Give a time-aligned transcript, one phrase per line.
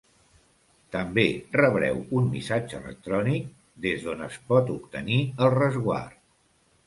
[0.93, 1.25] També
[1.57, 3.51] rebreu un missatge electrònic
[3.85, 6.19] des d'on es pot obtenir el resguard.